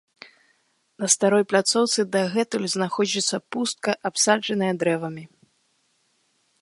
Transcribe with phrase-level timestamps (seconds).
[1.01, 5.23] На старой пляцоўцы дагэтуль знаходзіцца пустка, абсаджаная дрэвамі.